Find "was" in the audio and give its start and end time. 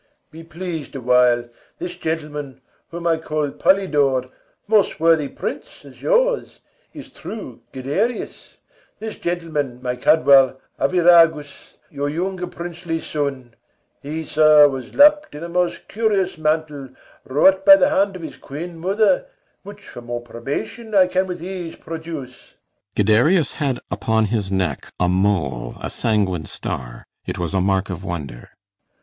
14.67-14.95, 27.37-27.53